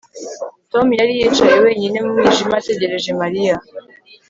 [0.71, 3.55] Tom yari yicaye wenyine mu mwijima ategereje Mariya